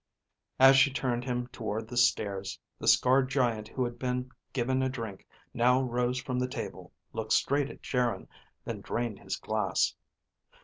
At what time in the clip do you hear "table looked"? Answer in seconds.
6.47-7.33